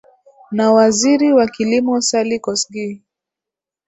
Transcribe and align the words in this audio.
na 0.51 0.71
waziri 0.73 1.33
wa 1.37 1.45
kilimo 1.53 2.01
salley 2.01 2.39
kosgey 2.45 2.93